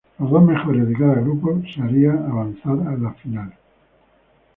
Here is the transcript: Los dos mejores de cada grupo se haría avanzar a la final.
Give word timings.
Los 0.17 0.31
dos 0.31 0.41
mejores 0.41 0.87
de 0.87 0.95
cada 0.95 1.13
grupo 1.13 1.61
se 1.75 1.79
haría 1.79 2.09
avanzar 2.13 2.75
a 2.87 2.97
la 2.97 3.13
final. 3.13 3.53